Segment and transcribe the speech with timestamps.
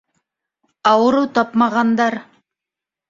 [0.93, 2.21] Ауырыу тапмағандар.